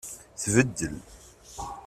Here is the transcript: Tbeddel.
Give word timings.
Tbeddel. 0.41 0.95